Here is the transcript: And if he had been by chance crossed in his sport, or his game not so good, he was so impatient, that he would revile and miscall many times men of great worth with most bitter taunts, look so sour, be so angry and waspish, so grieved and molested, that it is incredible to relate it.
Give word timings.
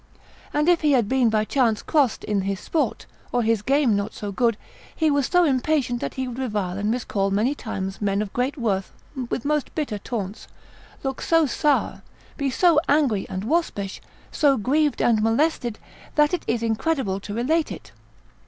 And 0.51 0.67
if 0.67 0.81
he 0.81 0.93
had 0.93 1.07
been 1.07 1.29
by 1.29 1.45
chance 1.45 1.83
crossed 1.83 2.23
in 2.23 2.41
his 2.41 2.59
sport, 2.59 3.05
or 3.31 3.43
his 3.43 3.61
game 3.61 3.95
not 3.95 4.15
so 4.15 4.31
good, 4.31 4.57
he 4.95 5.11
was 5.11 5.27
so 5.27 5.43
impatient, 5.43 6.01
that 6.01 6.15
he 6.15 6.27
would 6.27 6.39
revile 6.39 6.79
and 6.79 6.89
miscall 6.89 7.29
many 7.29 7.53
times 7.53 8.01
men 8.01 8.19
of 8.23 8.33
great 8.33 8.57
worth 8.57 8.91
with 9.29 9.45
most 9.45 9.75
bitter 9.75 9.99
taunts, 9.99 10.47
look 11.03 11.21
so 11.21 11.45
sour, 11.45 12.01
be 12.35 12.49
so 12.49 12.79
angry 12.89 13.29
and 13.29 13.43
waspish, 13.43 14.01
so 14.31 14.57
grieved 14.57 15.03
and 15.03 15.21
molested, 15.21 15.77
that 16.15 16.33
it 16.33 16.41
is 16.47 16.63
incredible 16.63 17.19
to 17.19 17.35
relate 17.35 17.71
it. 17.71 17.91